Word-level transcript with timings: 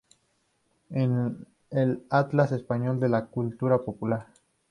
En 0.89 1.45
el 1.69 2.03
"Atlas 2.09 2.51
español 2.53 2.99
de 2.99 3.07
la 3.07 3.27
cultura 3.27 3.83
popular. 3.85 4.29